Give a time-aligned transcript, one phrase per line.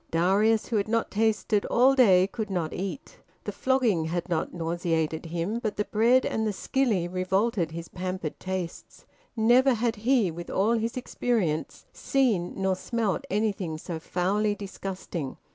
[0.09, 3.19] Darius, who had not tasted all day, could not eat.
[3.43, 8.39] The flogging had not nauseated him, but the bread and the skilly revolted his pampered
[8.39, 9.05] tastes.
[9.35, 15.37] Never had he, with all his experience, seen nor smelt anything so foully disgusting.